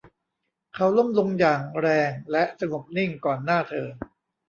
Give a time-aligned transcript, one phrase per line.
[0.75, 3.87] เขาล้มลงอย่างแรงและสงบนิ่งก่อนหน้าเธอ